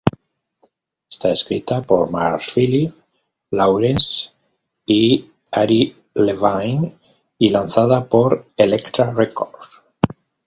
Está 1.11 1.29
escrita 1.29 1.79
por 1.83 2.09
Mars, 2.09 2.51
Philip 2.55 2.91
Lawrence 3.51 4.31
y 4.83 5.29
Ari 5.51 5.95
Levine, 6.15 6.97
y 7.37 7.49
lanzada 7.51 8.09
por 8.09 8.47
Elektra 8.57 9.11
Records. 9.13 9.83